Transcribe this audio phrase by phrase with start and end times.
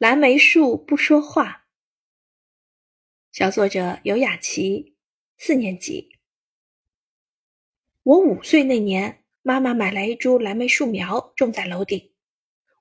[0.00, 1.66] 蓝莓树不说话。
[3.32, 4.96] 小作者尤雅琪，
[5.36, 6.16] 四年级。
[8.04, 12.12] 我五岁那年，妈妈买来一株蓝莓树苗，种在楼顶。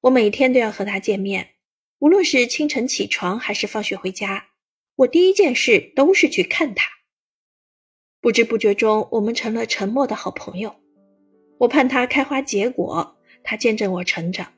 [0.03, 1.55] 我每天都要和它见面，
[1.97, 4.51] 无论是清晨起床还是放学回家，
[4.95, 6.89] 我第一件事都是去看它。
[8.21, 10.73] 不知不觉中，我们成了沉默的好朋友。
[11.57, 14.53] 我盼它开花结果，它见证我成长。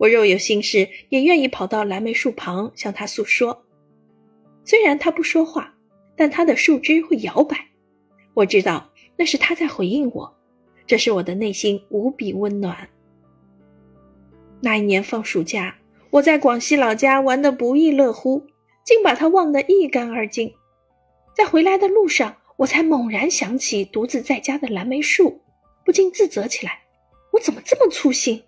[0.00, 3.66] 我若有心事，也愿意跑到蓝莓树旁向他诉说。
[4.64, 5.74] 虽然他不说话，
[6.16, 7.66] 但他的树枝会摇摆。
[8.32, 10.34] 我知道那是他在回应我，
[10.86, 12.88] 这是我的内心无比温暖。
[14.62, 15.76] 那一年放暑假，
[16.08, 18.46] 我在广西老家玩得不亦乐乎，
[18.82, 20.54] 竟把他忘得一干二净。
[21.36, 25.42] 在回来的路上，我才猛然想起独自在家的蓝莓树，
[25.84, 26.80] 不禁自责起来：
[27.34, 28.42] 我怎么这么粗心？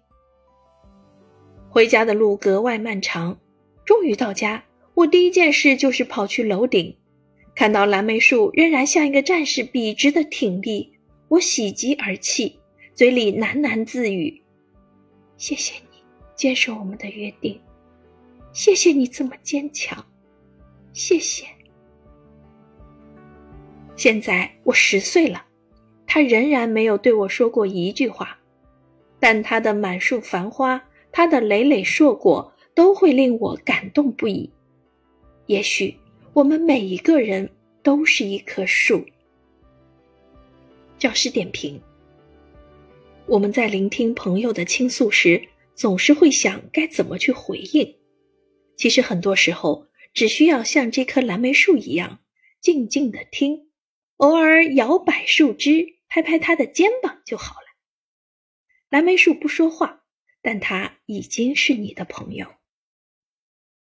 [1.73, 3.41] 回家的路格外漫长，
[3.87, 4.63] 终于到家。
[4.93, 6.95] 我第一件事就是跑去楼顶，
[7.55, 10.93] 看到蓝莓树仍然像一个战士笔直的挺立，
[11.29, 12.61] 我喜极而泣，
[12.95, 14.43] 嘴里喃喃自语
[15.39, 15.97] ：“谢谢你
[16.35, 17.59] 坚守我们的约定，
[18.53, 20.05] 谢谢你这么坚强，
[20.93, 21.47] 谢谢。”
[23.97, 25.43] 现在我十岁了，
[26.07, 28.39] 他仍然没有对我说过一句话，
[29.19, 30.79] 但他的满树繁花。
[31.13, 34.51] 它的累累硕果都会令我感动不已。
[35.47, 35.95] 也许
[36.33, 37.49] 我们每一个人
[37.83, 39.05] 都是一棵树。
[40.99, 41.81] 教师点评：
[43.27, 45.43] 我们在聆听朋友的倾诉时，
[45.75, 47.97] 总是会想该怎么去回应。
[48.77, 52.21] 其实很多时候，只需要像这棵蓝莓树一样，
[52.61, 53.69] 静静的听，
[54.19, 57.67] 偶尔摇摆树枝，拍拍它的肩膀就好了。
[58.89, 60.02] 蓝莓树不说话。
[60.43, 62.62] 但他已经是你的朋友。